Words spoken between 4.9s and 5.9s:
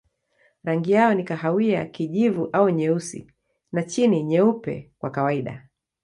kwa kawaida.